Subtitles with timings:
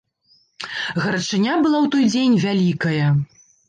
[1.03, 3.17] Гарачыня была ў той дзень вялікая.